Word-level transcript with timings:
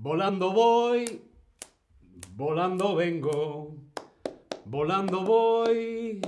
Volando 0.00 0.52
voy, 0.52 1.22
volando 2.36 2.94
vengo, 2.94 3.74
volando 4.64 5.22
voy, 5.24 6.20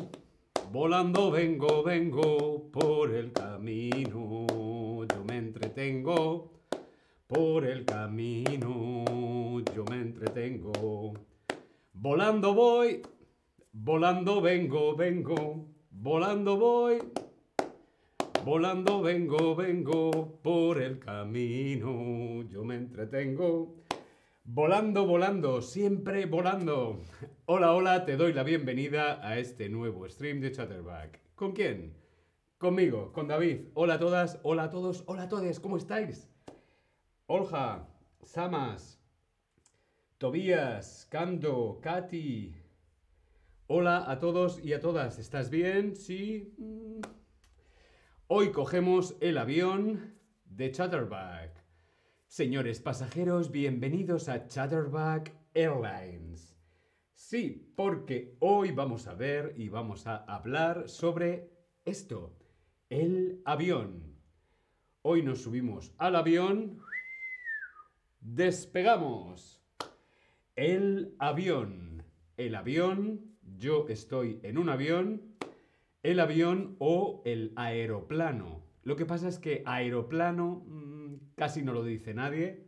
volando 0.72 1.30
vengo, 1.30 1.85
vengo 1.85 2.69
por 2.72 3.14
el 3.14 3.30
camino. 3.33 4.46
Yo 5.06 5.24
me 5.24 5.37
entretengo 5.37 6.51
por 7.28 7.64
el 7.64 7.85
camino, 7.85 9.60
yo 9.72 9.84
me 9.88 10.00
entretengo. 10.00 11.12
Volando 11.92 12.52
voy, 12.54 13.02
volando 13.72 14.40
vengo, 14.40 14.96
vengo, 14.96 15.68
volando 15.92 16.56
voy. 16.56 16.98
Volando 18.45 19.02
vengo, 19.02 19.54
vengo 19.54 20.40
por 20.42 20.80
el 20.80 20.98
camino, 20.98 22.42
yo 22.48 22.64
me 22.64 22.76
entretengo. 22.76 23.76
Volando, 24.44 25.06
volando, 25.06 25.60
siempre 25.60 26.24
volando. 26.24 27.02
Hola, 27.45 27.74
hola, 27.74 28.06
te 28.06 28.16
doy 28.16 28.32
la 28.32 28.42
bienvenida 28.42 29.20
a 29.26 29.38
este 29.38 29.68
nuevo 29.68 30.08
stream 30.08 30.40
de 30.40 30.52
Chatterback. 30.52 31.20
¿Con 31.34 31.52
quién? 31.52 31.95
Conmigo, 32.56 33.12
con 33.12 33.28
David. 33.28 33.68
Hola 33.74 33.95
a 33.95 33.98
todas, 33.98 34.40
hola 34.42 34.64
a 34.64 34.70
todos, 34.70 35.04
hola 35.06 35.24
a 35.24 35.28
todos, 35.28 35.60
¿cómo 35.60 35.76
estáis? 35.76 36.30
Olja, 37.26 37.88
Samas, 38.22 39.02
Tobías, 40.16 41.06
Kando, 41.10 41.78
Katy. 41.82 42.56
Hola 43.66 44.10
a 44.10 44.18
todos 44.18 44.64
y 44.64 44.72
a 44.72 44.80
todas, 44.80 45.18
¿estás 45.18 45.50
bien? 45.50 45.95
Sí. 45.95 46.54
Hoy 48.32 48.52
cogemos 48.52 49.16
el 49.20 49.38
avión 49.38 50.14
de 50.44 50.70
Chatterback. 50.70 51.64
Señores 52.28 52.78
pasajeros, 52.80 53.50
bienvenidos 53.50 54.28
a 54.28 54.46
Chatterback 54.46 55.34
Airlines. 55.52 56.56
Sí, 57.12 57.72
porque 57.74 58.37
hoy 58.38 58.70
vamos 58.70 59.09
a 59.09 59.14
ver 59.14 59.54
y 59.56 59.68
vamos 59.68 60.06
a 60.06 60.18
hablar 60.18 60.88
sobre 60.88 61.50
esto, 61.84 62.38
el 62.88 63.42
avión. 63.45 64.17
Hoy 65.03 65.25
nos 65.25 65.42
subimos 65.42 65.92
al 65.98 66.15
avión, 66.15 66.78
despegamos. 68.20 69.61
El 70.55 71.17
avión. 71.19 72.05
El 72.37 72.55
avión, 72.55 73.37
yo 73.59 73.89
estoy 73.89 74.39
en 74.44 74.56
un 74.56 74.69
avión 74.69 75.30
el 76.03 76.20
avión 76.20 76.77
o 76.79 77.23
el 77.25 77.53
aeroplano. 77.56 78.65
Lo 78.83 78.97
que 78.97 79.06
pasa 79.06 79.29
es 79.29 79.39
que 79.39 79.62
aeroplano 79.67 80.65
mm, 80.67 81.15
casi 81.37 81.62
no 81.62 81.73
lo 81.73 81.84
dice 81.84 82.15
nadie. 82.15 82.65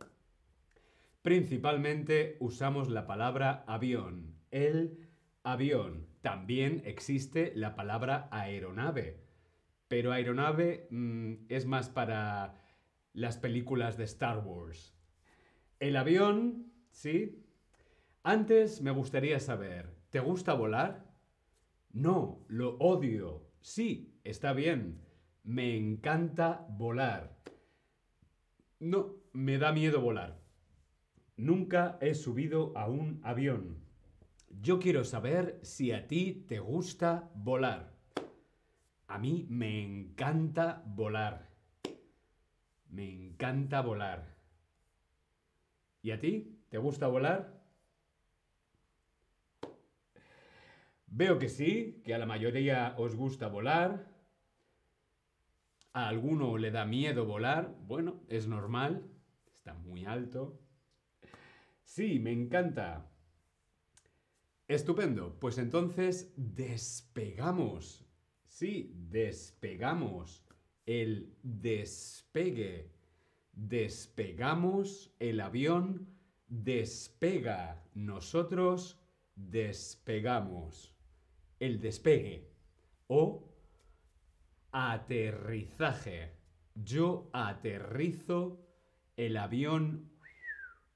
Principalmente 1.21 2.37
usamos 2.39 2.89
la 2.89 3.07
palabra 3.07 3.63
avión. 3.67 4.35
El 4.51 5.09
avión. 5.43 6.07
También 6.21 6.81
existe 6.85 7.51
la 7.55 7.75
palabra 7.75 8.27
aeronave. 8.31 9.23
Pero 9.87 10.11
aeronave 10.11 10.87
mm, 10.91 11.45
es 11.49 11.65
más 11.65 11.89
para 11.89 12.61
las 13.13 13.37
películas 13.37 13.97
de 13.97 14.03
Star 14.05 14.39
Wars. 14.39 14.95
El 15.79 15.97
avión, 15.97 16.71
¿sí? 16.91 17.43
Antes 18.23 18.81
me 18.81 18.91
gustaría 18.91 19.39
saber, 19.39 19.93
¿te 20.09 20.19
gusta 20.19 20.53
volar? 20.53 21.12
No, 21.93 22.43
lo 22.47 22.75
odio. 22.79 23.43
Sí, 23.61 24.19
está 24.23 24.51
bien. 24.53 24.99
Me 25.43 25.77
encanta 25.77 26.65
volar. 26.71 27.37
No, 28.79 29.13
me 29.31 29.59
da 29.59 29.71
miedo 29.71 30.01
volar. 30.01 30.41
Nunca 31.37 31.99
he 32.01 32.15
subido 32.15 32.75
a 32.75 32.87
un 32.87 33.19
avión. 33.23 33.77
Yo 34.49 34.79
quiero 34.79 35.03
saber 35.03 35.59
si 35.61 35.91
a 35.91 36.07
ti 36.07 36.45
te 36.47 36.59
gusta 36.59 37.29
volar. 37.35 37.93
A 39.07 39.19
mí 39.19 39.45
me 39.49 39.83
encanta 39.83 40.83
volar. 40.87 41.51
Me 42.89 43.07
encanta 43.11 43.81
volar. 43.81 44.35
¿Y 46.01 46.09
a 46.09 46.19
ti? 46.19 46.59
¿Te 46.69 46.79
gusta 46.79 47.07
volar? 47.07 47.62
Veo 51.15 51.37
que 51.37 51.47
sí, 51.47 52.01
que 52.03 52.15
a 52.15 52.17
la 52.17 52.25
mayoría 52.25 52.95
os 52.97 53.13
gusta 53.13 53.47
volar. 53.47 54.09
A 55.93 56.07
alguno 56.07 56.57
le 56.57 56.71
da 56.71 56.85
miedo 56.85 57.27
volar. 57.27 57.77
Bueno, 57.85 58.23
es 58.29 58.47
normal. 58.47 59.11
Está 59.53 59.75
muy 59.75 60.05
alto. 60.05 60.59
Sí, 61.83 62.17
me 62.17 62.31
encanta. 62.31 63.11
Estupendo. 64.67 65.37
Pues 65.39 65.59
entonces 65.59 66.33
despegamos. 66.35 68.03
Sí, 68.47 68.91
despegamos. 68.95 70.43
El 70.87 71.37
despegue. 71.43 72.89
Despegamos 73.51 75.13
el 75.19 75.41
avión. 75.41 76.07
Despega. 76.47 77.83
Nosotros 77.93 78.99
despegamos 79.35 80.93
el 81.65 81.79
despegue 81.79 82.51
o 83.07 83.49
aterrizaje. 84.73 86.33
Yo 86.75 87.29
aterrizo, 87.31 88.67
el 89.15 89.37
avión 89.37 90.11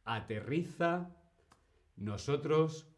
aterriza, 0.03 1.15
nosotros 1.95 2.89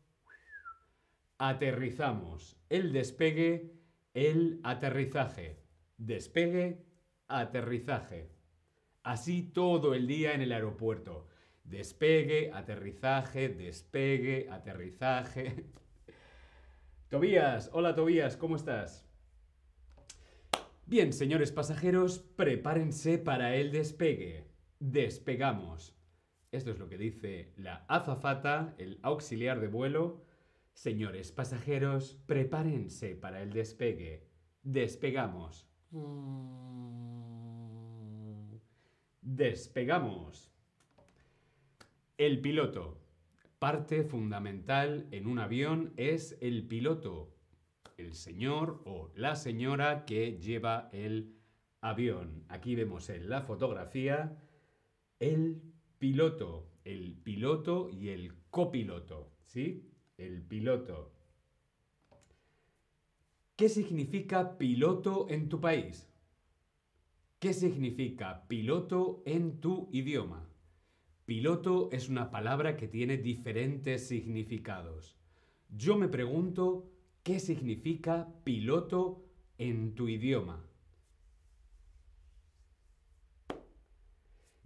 aterrizamos. 1.37 2.57
El 2.69 2.91
despegue, 2.91 3.75
el 4.15 4.59
aterrizaje. 4.63 5.61
Despegue, 5.97 6.87
aterrizaje. 7.27 8.31
Así 9.03 9.43
todo 9.43 9.93
el 9.93 10.07
día 10.07 10.33
en 10.33 10.41
el 10.41 10.53
aeropuerto. 10.53 11.27
Despegue, 11.63 12.51
aterrizaje, 12.51 13.49
despegue, 13.49 14.47
aterrizaje. 14.49 15.65
Tobías, 17.09 17.71
hola 17.73 17.95
Tobías, 17.95 18.37
¿cómo 18.37 18.55
estás? 18.55 19.03
Bien, 20.85 21.11
señores 21.11 21.51
pasajeros, 21.51 22.19
prepárense 22.19 23.17
para 23.17 23.55
el 23.55 23.71
despegue. 23.71 24.45
Despegamos. 24.79 25.97
Esto 26.51 26.69
es 26.69 26.77
lo 26.77 26.87
que 26.87 26.99
dice 26.99 27.51
la 27.57 27.83
azafata, 27.87 28.75
el 28.77 28.99
auxiliar 29.01 29.59
de 29.59 29.69
vuelo. 29.69 30.23
Señores 30.73 31.31
pasajeros, 31.31 32.19
prepárense 32.27 33.15
para 33.15 33.41
el 33.41 33.53
despegue. 33.53 34.27
Despegamos. 34.61 35.67
Despegamos. 39.21 40.51
El 42.19 42.39
piloto. 42.39 42.99
Parte 43.59 44.05
fundamental 44.05 45.09
en 45.11 45.27
un 45.27 45.37
avión 45.37 45.91
es 45.97 46.37
el 46.39 46.65
piloto, 46.65 47.35
el 47.97 48.13
señor 48.13 48.81
o 48.85 49.11
la 49.15 49.35
señora 49.35 50.05
que 50.05 50.39
lleva 50.39 50.89
el 50.93 51.35
avión. 51.81 52.45
Aquí 52.47 52.75
vemos 52.75 53.09
en 53.09 53.29
la 53.29 53.41
fotografía 53.41 54.41
el 55.19 55.61
piloto, 55.97 56.69
el 56.85 57.17
piloto 57.17 57.89
y 57.89 58.07
el 58.09 58.33
copiloto, 58.49 59.33
¿sí? 59.43 59.91
El 60.17 60.41
piloto. 60.41 61.11
¿Qué 63.57 63.67
significa 63.67 64.57
piloto 64.57 65.27
en 65.29 65.49
tu 65.49 65.59
país? 65.59 66.09
¿Qué 67.39 67.53
significa 67.53 68.47
piloto 68.47 69.21
en 69.25 69.59
tu 69.59 69.89
idioma? 69.91 70.48
Piloto 71.29 71.89
es 71.91 72.09
una 72.09 72.31
palabra 72.31 72.75
que 72.75 72.87
tiene 72.87 73.15
diferentes 73.15 74.07
significados. 74.07 75.15
Yo 75.69 75.95
me 75.95 76.07
pregunto 76.07 76.89
qué 77.21 77.39
significa 77.39 78.33
piloto 78.43 79.23
en 79.59 79.93
tu 79.93 80.07
idioma. 80.07 80.65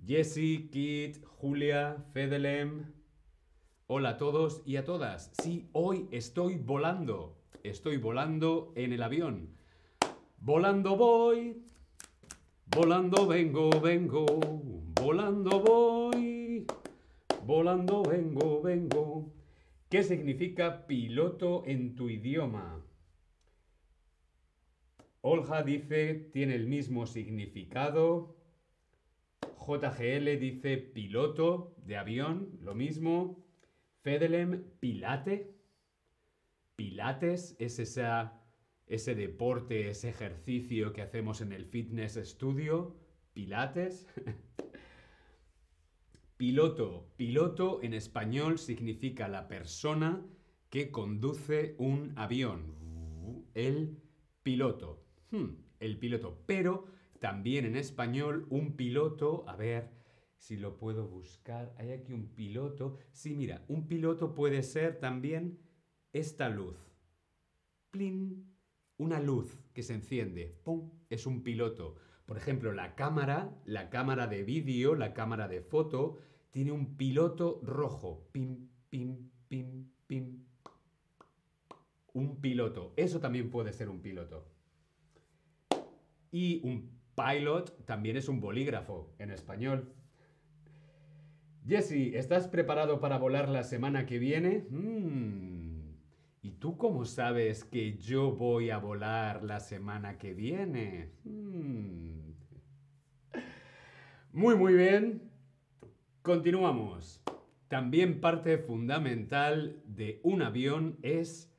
Jesse, 0.08 0.70
Kit, 0.72 1.22
Julia, 1.26 1.98
Fedelem. 2.14 2.94
Hola 3.88 4.12
a 4.12 4.18
todos 4.18 4.64
y 4.66 4.78
a 4.78 4.86
todas. 4.86 5.34
Sí, 5.42 5.68
hoy 5.74 6.08
estoy 6.12 6.56
volando. 6.56 7.44
Estoy 7.64 7.98
volando 7.98 8.72
en 8.78 8.94
el 8.94 9.04
avión. 9.04 9.50
Volando 10.38 10.96
voy. 10.96 11.62
Volando 12.68 13.28
vengo, 13.28 13.70
vengo. 13.82 14.26
Volando 14.96 15.60
voy. 15.60 16.33
Volando 17.46 18.04
vengo, 18.04 18.62
vengo. 18.62 19.34
¿Qué 19.90 20.02
significa 20.04 20.88
piloto 20.88 21.64
en 21.66 21.94
tu 21.94 22.10
idioma? 22.10 22.82
Olja 25.20 25.62
dice, 25.62 26.30
tiene 26.32 26.56
el 26.56 26.68
mismo 26.68 27.06
significado. 27.06 28.38
JGL 29.60 30.40
dice 30.40 30.78
piloto 30.78 31.76
de 31.86 31.98
avión, 31.98 32.58
lo 32.62 32.76
mismo. 32.76 33.44
Fedelem, 34.04 34.64
pilate. 34.80 35.54
Pilates 36.78 37.58
es 37.60 37.78
ese 38.88 39.16
deporte, 39.16 39.90
ese 39.90 40.10
ejercicio 40.10 40.94
que 40.94 41.02
hacemos 41.02 41.42
en 41.42 41.52
el 41.52 41.66
fitness 41.66 42.18
studio. 42.24 42.96
Pilates. 43.34 44.08
Piloto. 46.46 47.08
Piloto 47.16 47.80
en 47.84 47.94
español 47.94 48.60
significa 48.60 49.30
la 49.30 49.48
persona 49.48 50.26
que 50.70 50.92
conduce 50.92 51.74
un 51.78 52.12
avión. 52.18 53.46
El 53.54 53.98
piloto. 54.42 55.06
Hmm, 55.32 55.56
el 55.80 55.98
piloto. 55.98 56.44
Pero 56.46 56.88
también 57.22 57.64
en 57.64 57.78
español 57.78 58.46
un 58.50 58.76
piloto, 58.76 59.46
a 59.48 59.56
ver 59.56 59.94
si 60.36 60.58
lo 60.58 60.76
puedo 60.76 61.08
buscar. 61.08 61.74
Hay 61.78 61.92
aquí 61.92 62.12
un 62.12 62.28
piloto. 62.36 62.98
Sí, 63.14 63.36
mira, 63.36 63.64
un 63.70 63.88
piloto 63.88 64.36
puede 64.36 64.64
ser 64.64 65.00
también 65.00 65.60
esta 66.12 66.50
luz. 66.50 66.76
Plin. 67.90 68.54
Una 68.98 69.22
luz 69.22 69.64
que 69.72 69.82
se 69.82 69.94
enciende. 69.94 70.60
¡Pum! 70.66 70.92
Es 71.10 71.26
un 71.26 71.42
piloto. 71.42 71.96
Por 72.26 72.36
ejemplo, 72.36 72.74
la 72.74 72.96
cámara, 72.96 73.58
la 73.64 73.90
cámara 73.90 74.28
de 74.28 74.44
vídeo, 74.44 74.96
la 74.96 75.14
cámara 75.14 75.48
de 75.48 75.62
foto, 75.62 76.20
tiene 76.54 76.72
un 76.72 76.96
piloto 76.96 77.60
rojo. 77.64 78.30
Pim, 78.32 78.70
pim, 78.90 79.30
pim, 79.50 79.90
pim. 80.06 80.46
Un 82.14 82.40
piloto. 82.40 82.94
Eso 82.96 83.20
también 83.20 83.50
puede 83.50 83.74
ser 83.74 83.90
un 83.90 84.02
piloto. 84.02 84.48
Y 86.32 86.62
un 86.64 86.92
pilot 87.16 87.86
también 87.86 88.18
es 88.18 88.30
un 88.30 88.40
bolígrafo 88.40 89.16
en 89.18 89.32
español. 89.32 89.94
Jesse, 91.68 92.14
¿estás 92.14 92.48
preparado 92.48 93.00
para 93.00 93.18
volar 93.18 93.50
la 93.50 93.64
semana 93.64 94.06
que 94.06 94.20
viene? 94.20 94.68
Mm. 94.70 95.96
¿Y 96.44 96.52
tú 96.60 96.78
cómo 96.78 97.06
sabes 97.06 97.64
que 97.64 97.98
yo 97.98 98.32
voy 98.32 98.70
a 98.70 98.78
volar 98.78 99.44
la 99.44 99.60
semana 99.60 100.20
que 100.20 100.36
viene? 100.36 101.14
Mm. 101.24 102.34
Muy, 104.34 104.56
muy 104.56 104.74
bien. 104.76 105.33
Continuamos. 106.24 107.22
También 107.68 108.22
parte 108.22 108.58
fundamental 108.58 109.82
de 109.84 110.22
un 110.24 110.42
avión 110.42 110.98
es 111.02 111.54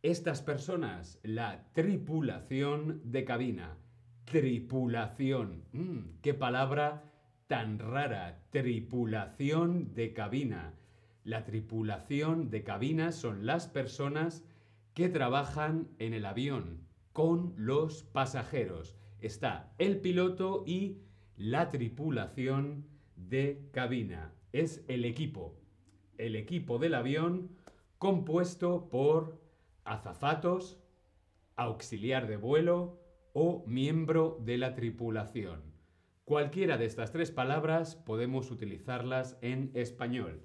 estas 0.00 0.40
personas, 0.40 1.20
la 1.22 1.70
tripulación 1.74 3.02
de 3.04 3.26
cabina. 3.26 3.76
Tripulación. 4.24 5.64
Mm, 5.72 6.20
qué 6.22 6.32
palabra 6.32 7.04
tan 7.48 7.78
rara. 7.78 8.46
Tripulación 8.48 9.92
de 9.92 10.14
cabina. 10.14 10.72
La 11.22 11.44
tripulación 11.44 12.48
de 12.48 12.64
cabina 12.64 13.12
son 13.12 13.44
las 13.44 13.66
personas 13.66 14.42
que 14.94 15.10
trabajan 15.10 15.88
en 15.98 16.14
el 16.14 16.24
avión 16.24 16.86
con 17.12 17.52
los 17.58 18.04
pasajeros. 18.04 18.96
Está 19.20 19.74
el 19.76 20.00
piloto 20.00 20.64
y 20.66 21.02
la 21.36 21.68
tripulación 21.68 22.90
de 23.28 23.68
cabina. 23.72 24.32
Es 24.52 24.84
el 24.88 25.04
equipo, 25.04 25.56
el 26.18 26.36
equipo 26.36 26.78
del 26.78 26.94
avión 26.94 27.50
compuesto 27.98 28.88
por 28.90 29.40
azafatos, 29.84 30.78
auxiliar 31.56 32.26
de 32.26 32.36
vuelo 32.36 33.00
o 33.32 33.64
miembro 33.66 34.38
de 34.40 34.58
la 34.58 34.74
tripulación. 34.74 35.62
Cualquiera 36.24 36.76
de 36.76 36.84
estas 36.84 37.12
tres 37.12 37.30
palabras 37.30 37.96
podemos 37.96 38.50
utilizarlas 38.50 39.38
en 39.40 39.70
español. 39.74 40.42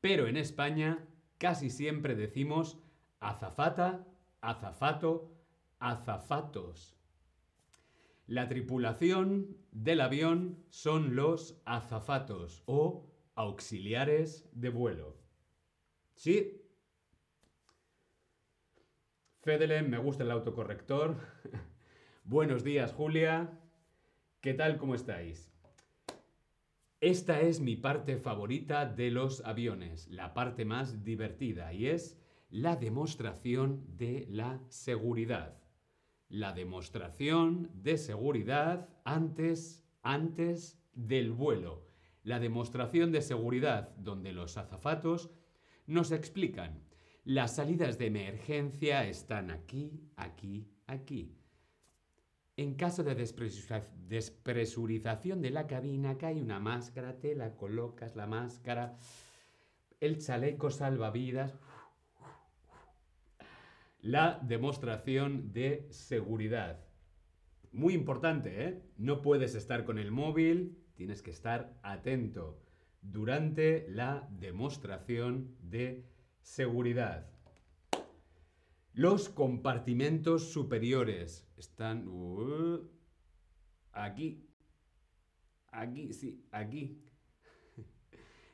Pero 0.00 0.26
en 0.26 0.36
España 0.36 1.06
casi 1.38 1.70
siempre 1.70 2.14
decimos 2.14 2.78
azafata, 3.20 4.06
azafato, 4.40 5.32
azafatos. 5.78 6.96
La 8.26 8.48
tripulación 8.48 9.58
del 9.70 10.00
avión 10.00 10.64
son 10.70 11.14
los 11.14 11.60
azafatos 11.66 12.62
o 12.64 13.10
auxiliares 13.34 14.48
de 14.54 14.70
vuelo. 14.70 15.18
¿Sí? 16.14 16.62
Fedele, 19.42 19.82
me 19.82 19.98
gusta 19.98 20.24
el 20.24 20.30
autocorrector. 20.30 21.16
Buenos 22.24 22.64
días, 22.64 22.94
Julia. 22.94 23.60
¿Qué 24.40 24.54
tal? 24.54 24.78
¿Cómo 24.78 24.94
estáis? 24.94 25.52
Esta 27.02 27.42
es 27.42 27.60
mi 27.60 27.76
parte 27.76 28.16
favorita 28.16 28.86
de 28.86 29.10
los 29.10 29.44
aviones, 29.44 30.08
la 30.08 30.32
parte 30.32 30.64
más 30.64 31.04
divertida, 31.04 31.74
y 31.74 31.88
es 31.88 32.18
la 32.48 32.76
demostración 32.76 33.84
de 33.98 34.26
la 34.30 34.62
seguridad 34.70 35.63
la 36.28 36.52
demostración 36.52 37.70
de 37.74 37.98
seguridad 37.98 38.88
antes, 39.04 39.84
antes 40.02 40.80
del 40.94 41.32
vuelo. 41.32 41.84
La 42.22 42.38
demostración 42.40 43.12
de 43.12 43.22
seguridad 43.22 43.94
donde 43.96 44.32
los 44.32 44.56
azafatos 44.56 45.30
nos 45.86 46.12
explican. 46.12 46.82
Las 47.24 47.56
salidas 47.56 47.98
de 47.98 48.06
emergencia 48.06 49.06
están 49.06 49.50
aquí, 49.50 50.08
aquí, 50.16 50.66
aquí. 50.86 51.36
En 52.56 52.74
caso 52.74 53.02
de 53.02 53.16
despresurización 53.16 55.42
de 55.42 55.50
la 55.50 55.66
cabina, 55.66 56.16
cae 56.16 56.40
una 56.40 56.60
máscara, 56.60 57.18
te 57.18 57.34
la 57.34 57.56
colocas 57.56 58.14
la 58.14 58.26
máscara, 58.26 58.96
el 60.00 60.18
chaleco 60.18 60.70
salvavidas 60.70 61.58
la 64.04 64.38
demostración 64.42 65.54
de 65.54 65.86
seguridad. 65.88 66.84
Muy 67.72 67.94
importante, 67.94 68.66
¿eh? 68.66 68.82
No 68.98 69.22
puedes 69.22 69.54
estar 69.54 69.86
con 69.86 69.98
el 69.98 70.10
móvil, 70.10 70.76
tienes 70.94 71.22
que 71.22 71.30
estar 71.30 71.74
atento 71.82 72.60
durante 73.00 73.86
la 73.88 74.28
demostración 74.30 75.56
de 75.62 76.04
seguridad. 76.42 77.30
Los 78.92 79.30
compartimentos 79.30 80.52
superiores 80.52 81.48
están 81.56 82.06
uh, 82.06 82.86
aquí. 83.90 84.46
Aquí, 85.72 86.12
sí, 86.12 86.44
aquí. 86.50 87.02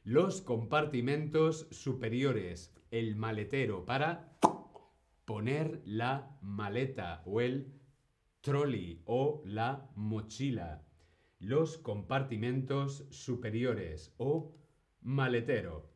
Los 0.05 0.43
compartimentos 0.43 1.67
superiores, 1.73 2.73
el 2.93 3.17
maletero 3.17 3.85
para 3.85 4.31
poner 5.31 5.81
la 5.85 6.37
maleta 6.43 7.23
o 7.25 7.41
el 7.41 7.73
trolley 8.41 9.01
o 9.05 9.43
la 9.45 9.89
mochila, 9.95 10.83
los 11.39 11.79
compartimentos 11.79 13.07
superiores 13.11 14.13
o 14.19 14.57
maletero. 15.03 15.89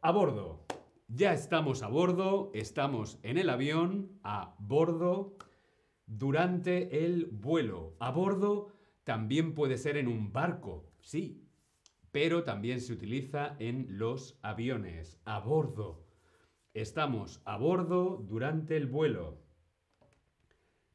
A 0.00 0.10
bordo. 0.10 0.66
Ya 1.06 1.32
estamos 1.32 1.84
a 1.84 1.86
bordo, 1.86 2.50
estamos 2.52 3.20
en 3.22 3.38
el 3.38 3.48
avión, 3.48 4.18
a 4.24 4.56
bordo, 4.58 5.36
durante 6.06 7.06
el 7.06 7.26
vuelo. 7.26 7.94
A 8.00 8.10
bordo 8.10 8.72
también 9.04 9.54
puede 9.54 9.78
ser 9.78 9.96
en 9.96 10.08
un 10.08 10.32
barco, 10.32 10.90
sí, 11.00 11.46
pero 12.10 12.42
también 12.42 12.80
se 12.80 12.92
utiliza 12.92 13.54
en 13.60 13.86
los 13.98 14.36
aviones. 14.42 15.20
A 15.24 15.38
bordo. 15.38 16.11
Estamos 16.74 17.42
a 17.44 17.58
bordo 17.58 18.16
durante 18.16 18.78
el 18.78 18.86
vuelo. 18.86 19.42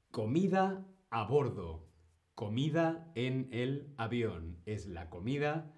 Comida 0.10 0.88
a 1.12 1.24
bordo. 1.25 1.88
Comida 2.34 3.12
en 3.13 3.48
el 3.51 3.93
avión. 3.96 4.57
Es 4.65 4.88
la 4.88 5.12
comida 5.12 5.72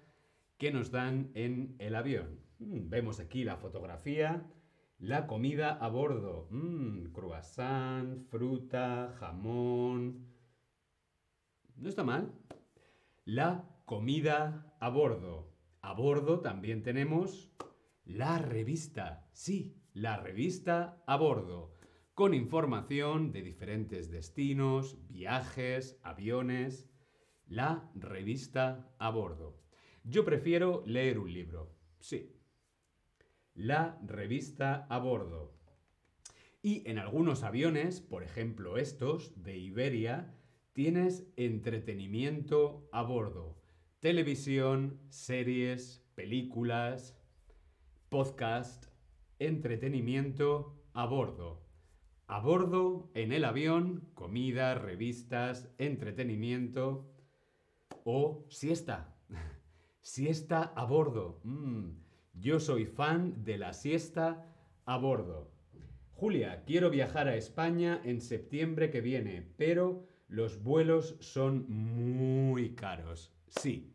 que 0.56 0.72
nos 0.72 0.90
dan 0.90 1.30
en 1.34 1.76
el 1.78 1.94
avión. 1.94 2.40
Mm, 2.60 2.88
vemos 2.88 3.20
aquí 3.20 3.44
la 3.44 3.58
fotografía. 3.58 4.50
La 4.98 5.26
comida 5.26 5.72
a 5.72 5.88
bordo. 5.88 6.48
Mm, 6.50 7.12
croissant, 7.12 8.26
fruta, 8.30 9.14
jamón. 9.18 10.28
No 11.76 11.90
está 11.90 12.04
mal. 12.04 12.32
La 13.26 13.68
comida 13.84 14.74
a 14.80 14.88
bordo. 14.88 15.52
A 15.82 15.92
bordo 15.92 16.40
también 16.40 16.82
tenemos 16.82 17.52
la 18.06 18.38
revista. 18.38 19.28
Sí, 19.32 19.79
la 20.00 20.16
revista 20.16 21.02
a 21.06 21.16
bordo, 21.16 21.76
con 22.14 22.32
información 22.32 23.32
de 23.32 23.42
diferentes 23.42 24.10
destinos, 24.10 24.96
viajes, 25.10 26.00
aviones. 26.02 26.88
La 27.46 27.90
revista 27.94 28.94
a 28.98 29.10
bordo. 29.10 29.60
Yo 30.02 30.24
prefiero 30.24 30.82
leer 30.86 31.18
un 31.18 31.30
libro. 31.30 31.76
Sí. 31.98 32.34
La 33.52 34.00
revista 34.02 34.86
a 34.88 34.98
bordo. 35.00 35.52
Y 36.62 36.88
en 36.88 36.98
algunos 36.98 37.42
aviones, 37.42 38.00
por 38.00 38.22
ejemplo 38.22 38.78
estos 38.78 39.42
de 39.42 39.58
Iberia, 39.58 40.34
tienes 40.72 41.30
entretenimiento 41.36 42.88
a 42.90 43.02
bordo. 43.02 43.60
Televisión, 43.98 44.98
series, 45.10 46.02
películas, 46.14 47.20
podcast, 48.08 48.89
entretenimiento 49.40 50.76
a 50.92 51.06
bordo. 51.06 51.66
A 52.28 52.38
bordo, 52.38 53.10
en 53.14 53.32
el 53.32 53.44
avión, 53.44 54.08
comida, 54.14 54.74
revistas, 54.76 55.68
entretenimiento 55.78 57.10
o 58.04 58.46
siesta. 58.48 59.16
siesta 60.00 60.72
a 60.76 60.84
bordo. 60.84 61.40
Mm, 61.42 61.90
yo 62.34 62.60
soy 62.60 62.84
fan 62.86 63.42
de 63.42 63.58
la 63.58 63.72
siesta 63.72 64.46
a 64.84 64.96
bordo. 64.98 65.50
Julia, 66.12 66.64
quiero 66.66 66.90
viajar 66.90 67.28
a 67.28 67.36
España 67.36 68.00
en 68.04 68.20
septiembre 68.20 68.90
que 68.90 69.00
viene, 69.00 69.42
pero 69.56 70.06
los 70.28 70.62
vuelos 70.62 71.16
son 71.20 71.64
muy 71.68 72.74
caros. 72.74 73.34
Sí, 73.48 73.94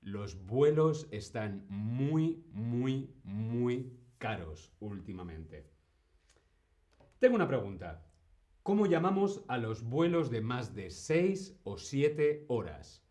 los 0.00 0.46
vuelos 0.46 1.08
están 1.10 1.66
muy, 1.68 2.44
muy, 2.52 3.10
muy 3.24 3.92
caros 4.18 4.72
últimamente. 4.80 5.70
Tengo 7.18 7.36
una 7.36 7.48
pregunta. 7.48 8.06
¿Cómo 8.62 8.86
llamamos 8.86 9.44
a 9.48 9.58
los 9.58 9.82
vuelos 9.82 10.30
de 10.30 10.40
más 10.40 10.74
de 10.74 10.90
6 10.90 11.60
o 11.64 11.76
7 11.78 12.46
horas? 12.48 13.04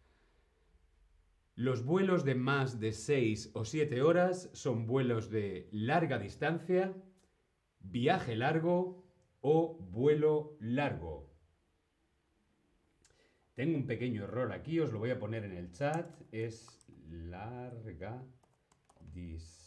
Los 1.55 1.86
vuelos 1.86 2.25
de 2.25 2.33
más 2.33 2.79
de 2.79 2.91
6 2.91 3.51
o 3.53 3.63
7 3.63 4.01
horas 4.01 4.50
son 4.53 4.88
vuelos 4.88 5.29
de 5.29 5.69
larga 5.72 6.17
distancia, 6.17 6.95
viaje 7.79 8.36
largo 8.36 9.05
o 9.41 9.77
vuelo 9.79 10.57
largo. 10.60 11.31
Tengo 13.53 13.77
un 13.77 13.86
pequeño 13.86 14.24
error 14.24 14.51
aquí, 14.51 14.79
os 14.79 14.91
lo 14.91 14.98
voy 14.98 15.12
a 15.12 15.19
poner 15.19 15.43
en 15.43 15.55
el 15.55 15.72
chat. 15.72 16.19
Es 16.31 16.88
larga 17.10 18.24
distancia. 19.13 19.62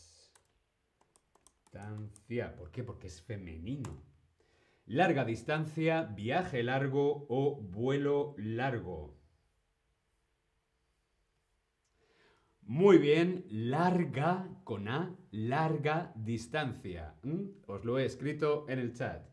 ¿Por 2.57 2.71
qué? 2.71 2.83
Porque 2.83 3.07
es 3.07 3.23
femenino. 3.23 4.03
Larga 4.87 5.25
distancia, 5.25 6.05
viaje 6.05 6.63
largo 6.63 7.27
o 7.29 7.61
vuelo 7.61 8.35
largo. 8.39 9.17
Muy 12.63 12.99
bien, 12.99 13.45
larga 13.49 14.49
con 14.65 14.89
A, 14.89 15.17
larga 15.31 16.13
distancia. 16.17 17.15
Os 17.67 17.85
lo 17.85 17.99
he 17.99 18.05
escrito 18.05 18.67
en 18.69 18.79
el 18.79 18.93
chat. 18.93 19.25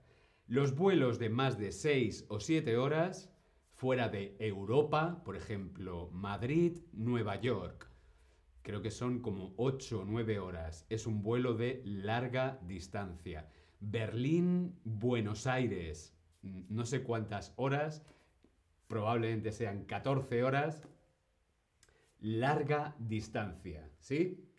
Los 0.48 0.76
vuelos 0.76 1.20
de 1.20 1.30
más 1.30 1.58
de 1.58 1.72
6 1.72 2.26
o 2.30 2.40
7 2.40 2.78
horas 2.78 3.34
fuera 3.72 4.10
de 4.10 4.36
Europa, 4.40 5.24
por 5.26 5.36
ejemplo, 5.36 6.10
Madrid, 6.12 6.80
Nueva 6.94 7.42
York. 7.42 7.93
Creo 8.64 8.82
que 8.82 8.92
son 8.92 9.20
como 9.20 9.54
8 9.58 10.00
o 10.02 10.06
9 10.06 10.40
horas. 10.40 10.86
Es 10.90 11.06
un 11.06 11.22
vuelo 11.22 11.54
de 11.54 11.82
larga 11.86 12.60
distancia. 12.66 13.48
Berlín, 13.80 14.80
Buenos 14.84 15.46
Aires. 15.46 16.16
No 16.42 16.86
sé 16.86 17.04
cuántas 17.04 17.54
horas, 17.58 18.06
probablemente 18.88 19.52
sean 19.52 19.86
14 19.86 20.44
horas 20.44 20.82
larga 22.24 22.96
distancia, 23.00 23.90
¿sí? 24.00 24.50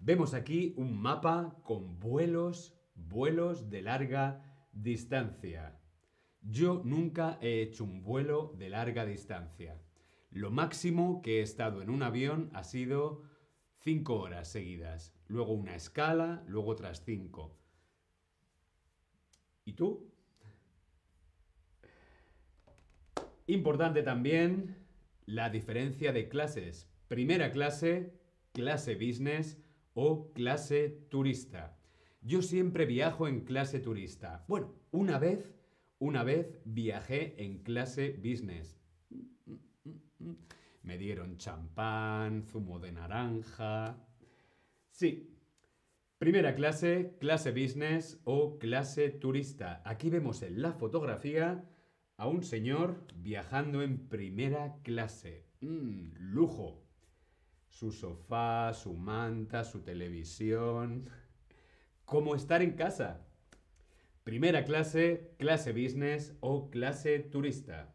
Vemos 0.00 0.34
aquí 0.34 0.74
un 0.76 1.00
mapa 1.00 1.56
con 1.62 2.00
vuelos, 2.00 2.74
vuelos 2.96 3.70
de 3.70 3.80
larga 3.82 4.42
distancia. 4.72 5.78
Yo 6.42 6.82
nunca 6.84 7.38
he 7.40 7.62
hecho 7.62 7.84
un 7.84 8.02
vuelo 8.02 8.54
de 8.58 8.70
larga 8.70 9.06
distancia. 9.06 9.80
Lo 10.34 10.50
máximo 10.50 11.22
que 11.22 11.38
he 11.38 11.42
estado 11.42 11.80
en 11.80 11.88
un 11.88 12.02
avión 12.02 12.50
ha 12.54 12.64
sido 12.64 13.22
cinco 13.84 14.18
horas 14.18 14.48
seguidas. 14.48 15.14
Luego 15.28 15.52
una 15.52 15.76
escala, 15.76 16.42
luego 16.48 16.72
otras 16.72 17.04
cinco. 17.04 17.56
¿Y 19.64 19.74
tú? 19.74 20.10
Importante 23.46 24.02
también 24.02 24.84
la 25.24 25.50
diferencia 25.50 26.12
de 26.12 26.28
clases. 26.28 26.90
Primera 27.06 27.52
clase, 27.52 28.18
clase 28.52 28.96
business 28.96 29.56
o 29.92 30.32
clase 30.32 30.88
turista. 31.10 31.78
Yo 32.22 32.42
siempre 32.42 32.86
viajo 32.86 33.28
en 33.28 33.44
clase 33.44 33.78
turista. 33.78 34.44
Bueno, 34.48 34.74
una 34.90 35.20
vez, 35.20 35.54
una 36.00 36.24
vez 36.24 36.58
viajé 36.64 37.40
en 37.40 37.62
clase 37.62 38.18
business. 38.20 38.83
Me 40.82 40.98
dieron 40.98 41.38
champán, 41.38 42.42
zumo 42.42 42.78
de 42.78 42.92
naranja. 42.92 43.96
Sí. 44.90 45.30
Primera 46.18 46.54
clase, 46.54 47.16
clase 47.20 47.50
business 47.50 48.20
o 48.24 48.58
clase 48.58 49.10
turista. 49.10 49.82
Aquí 49.84 50.10
vemos 50.10 50.42
en 50.42 50.62
la 50.62 50.72
fotografía 50.72 51.64
a 52.16 52.28
un 52.28 52.42
señor 52.42 53.02
viajando 53.16 53.82
en 53.82 54.08
primera 54.08 54.76
clase. 54.82 55.46
Mm, 55.60 56.12
lujo. 56.18 56.82
Su 57.68 57.90
sofá, 57.90 58.72
su 58.74 58.94
manta, 58.94 59.64
su 59.64 59.80
televisión. 59.82 61.10
Como 62.04 62.34
estar 62.34 62.62
en 62.62 62.72
casa. 62.72 63.26
Primera 64.22 64.64
clase, 64.64 65.34
clase 65.38 65.72
business 65.72 66.36
o 66.40 66.70
clase 66.70 67.18
turista. 67.18 67.93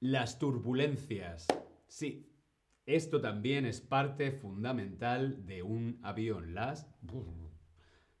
Las 0.00 0.38
turbulencias. 0.38 1.46
Sí, 1.88 2.30
esto 2.84 3.20
también 3.20 3.64
es 3.64 3.80
parte 3.80 4.30
fundamental 4.30 5.46
de 5.46 5.62
un 5.62 5.98
avión. 6.02 6.54
Las 6.54 6.86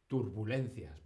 turbulencias. 0.06 1.02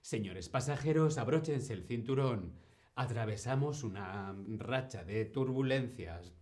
Señores 0.00 0.48
pasajeros, 0.48 1.18
abróchense 1.18 1.74
el 1.74 1.84
cinturón. 1.84 2.54
Atravesamos 2.94 3.84
una 3.84 4.34
racha 4.58 5.04
de 5.04 5.26
turbulencias. 5.26 6.32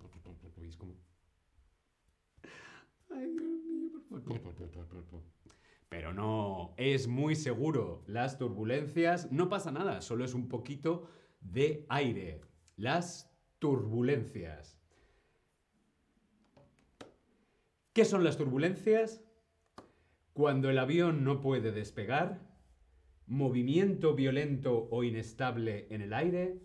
Pero 5.89 6.13
no, 6.13 6.75
es 6.77 7.09
muy 7.09 7.35
seguro. 7.35 8.05
Las 8.07 8.39
turbulencias 8.39 9.33
no 9.33 9.49
pasa 9.49 9.73
nada, 9.73 10.03
solo 10.03 10.25
es 10.25 10.35
un 10.35 10.49
poquito 10.49 11.09
de 11.41 11.85
aire. 11.89 12.41
Las 12.79 13.29
turbulencias. 13.59 14.79
¿Qué 17.93 18.05
son 18.05 18.23
las 18.23 18.37
turbulencias? 18.37 19.21
Cuando 20.33 20.71
el 20.71 20.79
avión 20.79 21.25
no 21.25 21.41
puede 21.41 21.73
despegar, 21.73 22.41
movimiento 23.27 24.15
violento 24.15 24.87
o 24.93 25.03
inestable 25.03 25.89
en 25.91 26.03
el 26.03 26.13
aire 26.13 26.63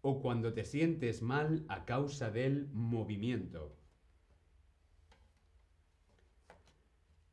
o 0.00 0.22
cuando 0.22 0.54
te 0.54 0.64
sientes 0.64 1.20
mal 1.20 1.66
a 1.68 1.84
causa 1.84 2.30
del 2.30 2.70
movimiento. 2.72 3.76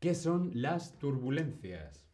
¿Qué 0.02 0.14
son 0.14 0.52
las 0.54 1.00
turbulencias? 1.00 2.07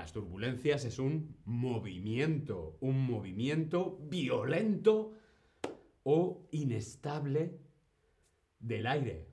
Las 0.00 0.14
turbulencias 0.14 0.86
es 0.86 0.98
un 0.98 1.36
movimiento, 1.44 2.78
un 2.80 3.04
movimiento 3.04 3.98
violento 4.08 5.12
o 6.04 6.48
inestable 6.52 7.60
del 8.58 8.86
aire. 8.86 9.26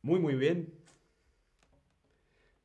Muy, 0.00 0.20
muy 0.20 0.34
bien. 0.34 0.72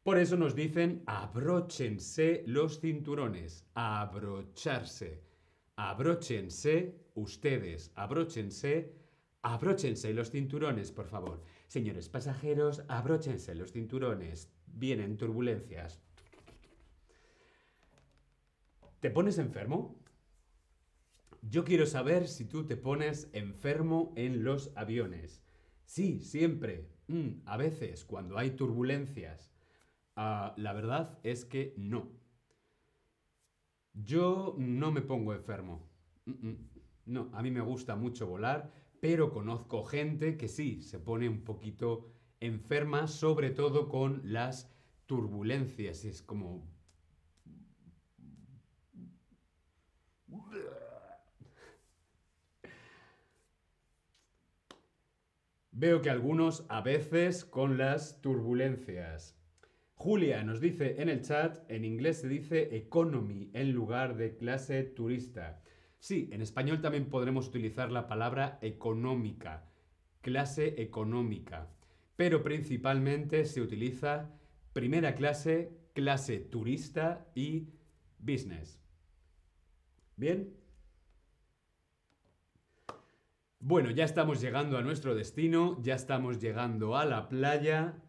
Por 0.04 0.20
eso 0.20 0.38
nos 0.38 0.56
dicen 0.56 1.04
abróchense 1.06 2.46
los 2.48 2.80
cinturones, 2.80 3.66
abrocharse. 3.74 5.22
Abróchense 5.76 6.96
ustedes, 7.16 7.92
abróchense, 7.96 8.96
abróchense 9.42 10.14
los 10.14 10.32
cinturones, 10.32 10.94
por 10.94 11.08
favor. 11.08 11.44
Señores 11.68 12.08
pasajeros, 12.08 12.86
abróchense 12.88 13.54
los 13.54 13.74
cinturones. 13.74 14.50
Vienen 14.66 15.18
turbulencias. 15.18 16.02
¿Te 19.00 19.10
pones 19.10 19.38
enfermo? 19.38 19.98
Yo 21.42 21.64
quiero 21.64 21.86
saber 21.86 22.28
si 22.28 22.44
tú 22.44 22.66
te 22.66 22.76
pones 22.76 23.30
enfermo 23.32 24.12
en 24.18 24.44
los 24.44 24.74
aviones. 24.76 25.42
Sí, 25.86 26.20
siempre. 26.20 26.90
Mm, 27.08 27.42
a 27.46 27.56
veces, 27.56 28.04
cuando 28.04 28.38
hay 28.38 28.52
turbulencias, 28.52 29.54
ah, 30.18 30.54
la 30.58 30.74
verdad 30.74 31.18
es 31.24 31.46
que 31.46 31.74
no. 31.78 32.12
Yo 33.94 34.56
no 34.58 34.92
me 34.92 35.02
pongo 35.02 35.34
enfermo. 35.34 35.90
Mm, 36.26 36.50
mm, 36.50 36.70
no, 37.06 37.30
a 37.34 37.42
mí 37.42 37.52
me 37.52 37.62
gusta 37.62 37.96
mucho 37.96 38.28
volar, 38.28 38.70
pero 39.00 39.32
conozco 39.32 39.86
gente 39.86 40.36
que 40.36 40.50
sí, 40.50 40.82
se 40.82 41.00
pone 41.00 41.30
un 41.30 41.46
poquito 41.46 42.12
enferma, 42.42 43.08
sobre 43.08 43.52
todo 43.52 43.88
con 43.88 44.22
las 44.26 44.70
turbulencias, 45.06 46.04
es 46.04 46.22
como... 46.22 46.79
Veo 55.82 56.02
que 56.02 56.10
algunos 56.10 56.66
a 56.68 56.82
veces 56.82 57.46
con 57.46 57.78
las 57.78 58.20
turbulencias. 58.20 59.38
Julia 59.94 60.44
nos 60.44 60.60
dice 60.60 61.02
en 61.02 61.08
el 61.08 61.22
chat, 61.22 61.60
en 61.72 61.86
inglés 61.86 62.20
se 62.20 62.28
dice 62.28 62.76
economy 62.76 63.50
en 63.54 63.72
lugar 63.72 64.18
de 64.18 64.36
clase 64.36 64.84
turista. 64.84 65.64
Sí, 65.98 66.28
en 66.34 66.42
español 66.42 66.82
también 66.82 67.06
podremos 67.06 67.48
utilizar 67.48 67.94
la 67.94 68.10
palabra 68.10 68.60
económica, 68.62 69.72
clase 70.20 70.82
económica, 70.82 71.70
pero 72.18 72.44
principalmente 72.44 73.46
se 73.46 73.62
utiliza 73.62 74.38
primera 74.74 75.16
clase, 75.16 75.72
clase 75.94 76.40
turista 76.40 77.26
y 77.36 77.70
business. 78.18 78.82
¿Bien? 80.18 80.58
Bueno, 83.62 83.92
ya 83.92 84.06
estamos 84.06 84.40
llegando 84.40 84.78
a 84.78 84.82
nuestro 84.82 85.16
destino, 85.16 85.78
ya 85.82 85.96
estamos 85.96 86.40
llegando 86.40 86.96
a 86.96 87.04
la 87.04 87.28
playa. 87.28 88.02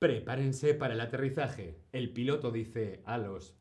Prepárense 0.00 0.74
para 0.74 0.94
el 0.94 1.00
aterrizaje. 1.00 1.78
El 1.92 2.12
piloto 2.12 2.50
dice 2.50 3.00
a 3.04 3.16
los 3.16 3.54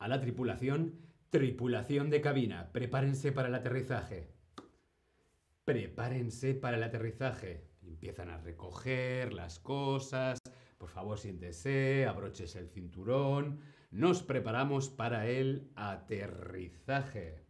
a 0.00 0.08
la 0.08 0.20
tripulación, 0.20 0.98
tripulación 1.30 2.10
de 2.10 2.20
cabina, 2.20 2.72
prepárense 2.72 3.30
para 3.30 3.46
el 3.46 3.54
aterrizaje. 3.54 4.28
Prepárense 5.64 6.54
para 6.54 6.78
el 6.78 6.82
aterrizaje. 6.82 7.68
Empiezan 7.82 8.30
a 8.30 8.38
recoger 8.38 9.32
las 9.32 9.60
cosas. 9.60 10.40
Por 10.78 10.88
favor, 10.88 11.16
siéntese, 11.18 12.06
abroches 12.06 12.56
el 12.56 12.68
cinturón. 12.70 13.60
Nos 13.92 14.24
preparamos 14.24 14.90
para 14.90 15.28
el 15.28 15.70
aterrizaje 15.76 17.47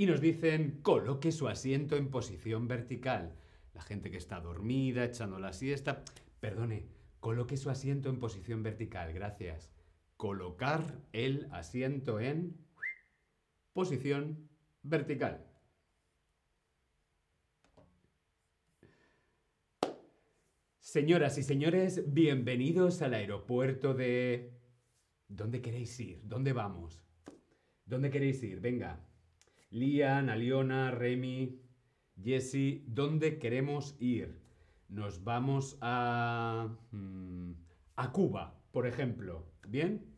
y 0.00 0.06
nos 0.06 0.22
dicen 0.22 0.80
coloque 0.80 1.30
su 1.30 1.46
asiento 1.46 1.94
en 1.94 2.08
posición 2.08 2.66
vertical. 2.66 3.36
La 3.74 3.82
gente 3.82 4.10
que 4.10 4.16
está 4.16 4.40
dormida, 4.40 5.04
echando 5.04 5.38
la 5.38 5.52
siesta, 5.52 6.02
perdone, 6.40 6.86
coloque 7.20 7.58
su 7.58 7.68
asiento 7.68 8.08
en 8.08 8.18
posición 8.18 8.62
vertical, 8.62 9.12
gracias. 9.12 9.70
Colocar 10.16 11.02
el 11.12 11.48
asiento 11.52 12.18
en 12.18 12.56
posición 13.74 14.48
vertical. 14.82 15.44
Señoras 20.78 21.36
y 21.36 21.42
señores, 21.42 22.10
bienvenidos 22.10 23.02
al 23.02 23.12
aeropuerto 23.12 23.92
de... 23.92 24.54
¿Dónde 25.28 25.60
queréis 25.60 26.00
ir? 26.00 26.22
¿Dónde 26.24 26.54
vamos? 26.54 27.04
¿Dónde 27.84 28.08
queréis 28.08 28.42
ir? 28.42 28.60
Venga, 28.60 28.98
Lian, 29.72 30.30
Aliona, 30.30 30.90
Remy, 30.90 31.60
Jesse, 32.20 32.82
¿dónde 32.88 33.38
queremos 33.38 33.96
ir? 34.00 34.40
Nos 34.88 35.22
vamos 35.22 35.78
a... 35.80 36.76
Mm, 36.90 37.52
a 37.94 38.10
Cuba, 38.10 38.60
por 38.72 38.88
ejemplo. 38.88 39.46
¿Bien? 39.68 40.16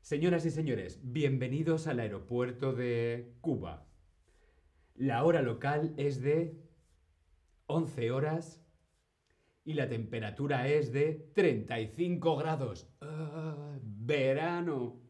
Señoras 0.00 0.46
y 0.46 0.50
señores, 0.50 0.98
bienvenidos 1.02 1.86
al 1.88 2.00
aeropuerto 2.00 2.72
de 2.72 3.34
Cuba. 3.42 3.86
La 4.94 5.24
hora 5.24 5.42
local 5.42 5.92
es 5.98 6.22
de 6.22 6.58
11 7.66 8.10
horas 8.12 8.64
y 9.62 9.74
la 9.74 9.90
temperatura 9.90 10.68
es 10.68 10.90
de 10.90 11.30
35 11.34 12.34
grados. 12.36 12.88
¡Ah! 13.02 13.78
¡Verano! 13.82 15.09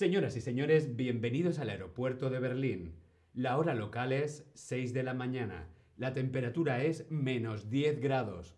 Señoras 0.00 0.34
y 0.34 0.40
señores, 0.40 0.96
bienvenidos 0.96 1.58
al 1.58 1.68
aeropuerto 1.68 2.30
de 2.30 2.38
Berlín. 2.38 2.94
La 3.34 3.58
hora 3.58 3.74
local 3.74 4.14
es 4.14 4.50
6 4.54 4.94
de 4.94 5.02
la 5.02 5.12
mañana. 5.12 5.68
La 5.98 6.14
temperatura 6.14 6.82
es 6.82 7.10
menos 7.10 7.68
10 7.68 8.00
grados. 8.00 8.56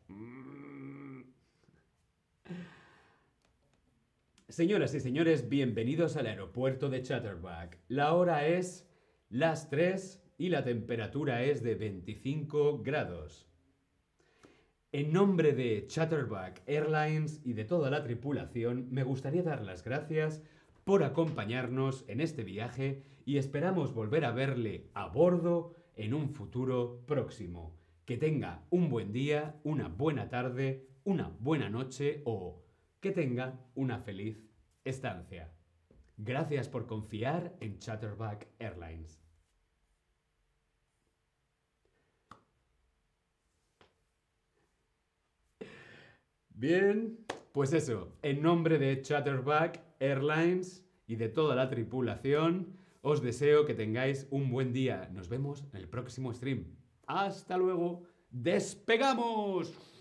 Señoras 4.48 4.94
y 4.94 5.00
señores, 5.00 5.48
bienvenidos 5.48 6.16
al 6.16 6.26
aeropuerto 6.26 6.88
de 6.88 7.02
Chatterback. 7.02 7.76
La 7.88 8.14
hora 8.14 8.46
es 8.46 8.88
las 9.28 9.68
3 9.68 10.22
y 10.38 10.48
la 10.48 10.62
temperatura 10.62 11.42
es 11.42 11.64
de 11.64 11.74
25 11.74 12.84
grados. 12.84 13.48
En 14.92 15.12
nombre 15.12 15.54
de 15.54 15.88
Chatterback 15.88 16.62
Airlines 16.66 17.40
y 17.44 17.54
de 17.54 17.64
toda 17.64 17.90
la 17.90 18.04
tripulación, 18.04 18.86
me 18.92 19.02
gustaría 19.02 19.42
dar 19.42 19.62
las 19.62 19.82
gracias 19.82 20.40
por 20.84 21.04
acompañarnos 21.04 22.04
en 22.08 22.20
este 22.20 22.44
viaje 22.44 23.02
y 23.24 23.36
esperamos 23.36 23.94
volver 23.94 24.24
a 24.24 24.32
verle 24.32 24.90
a 24.94 25.06
bordo 25.06 25.74
en 25.96 26.14
un 26.14 26.30
futuro 26.30 27.02
próximo. 27.06 27.76
Que 28.04 28.16
tenga 28.16 28.64
un 28.70 28.88
buen 28.88 29.12
día, 29.12 29.60
una 29.62 29.88
buena 29.88 30.28
tarde, 30.28 30.88
una 31.04 31.28
buena 31.38 31.70
noche 31.70 32.22
o 32.24 32.64
que 33.00 33.12
tenga 33.12 33.60
una 33.74 34.00
feliz 34.00 34.44
estancia. 34.84 35.52
Gracias 36.16 36.68
por 36.68 36.86
confiar 36.86 37.56
en 37.60 37.78
Chatterback 37.78 38.48
Airlines. 38.58 39.22
Bien, 46.50 47.18
pues 47.52 47.72
eso, 47.72 48.12
en 48.22 48.40
nombre 48.40 48.78
de 48.78 49.02
Chatterback 49.02 49.80
Airlines 50.02 50.84
y 51.06 51.16
de 51.16 51.28
toda 51.28 51.54
la 51.54 51.68
tripulación, 51.68 52.76
os 53.02 53.22
deseo 53.22 53.64
que 53.64 53.74
tengáis 53.74 54.26
un 54.30 54.50
buen 54.50 54.72
día. 54.72 55.08
Nos 55.12 55.28
vemos 55.28 55.64
en 55.72 55.76
el 55.78 55.88
próximo 55.88 56.32
stream. 56.34 56.64
Hasta 57.06 57.56
luego. 57.56 58.02
¡Despegamos! 58.30 59.91